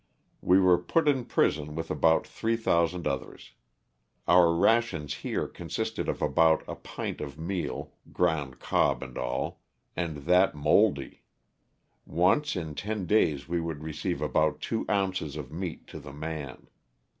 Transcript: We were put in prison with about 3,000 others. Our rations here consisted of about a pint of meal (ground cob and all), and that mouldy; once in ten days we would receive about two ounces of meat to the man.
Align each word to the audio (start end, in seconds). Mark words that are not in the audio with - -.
We 0.41 0.59
were 0.59 0.79
put 0.79 1.07
in 1.07 1.25
prison 1.25 1.75
with 1.75 1.91
about 1.91 2.25
3,000 2.25 3.05
others. 3.05 3.51
Our 4.27 4.51
rations 4.51 5.13
here 5.17 5.47
consisted 5.47 6.09
of 6.09 6.23
about 6.23 6.63
a 6.67 6.73
pint 6.73 7.21
of 7.21 7.37
meal 7.37 7.91
(ground 8.11 8.57
cob 8.57 9.03
and 9.03 9.15
all), 9.15 9.59
and 9.95 10.25
that 10.25 10.55
mouldy; 10.55 11.21
once 12.03 12.55
in 12.55 12.73
ten 12.73 13.05
days 13.05 13.47
we 13.47 13.61
would 13.61 13.83
receive 13.83 14.23
about 14.23 14.59
two 14.59 14.87
ounces 14.89 15.35
of 15.35 15.51
meat 15.51 15.85
to 15.89 15.99
the 15.99 16.13
man. 16.13 16.65